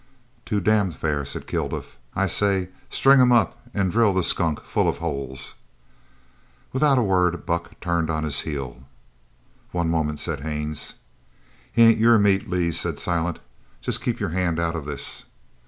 [0.45, 1.99] "Too damned fair," said Kilduff.
[2.15, 5.53] "I say: String him up an' drill the skunk full of holes."
[6.73, 8.81] Without a word Buck turned on his heel.
[9.71, 10.95] "One moment," said Haines.
[11.71, 13.41] "He ain't your meat, Lee," said Silent.
[13.79, 15.25] "Jest keep your hand out of this."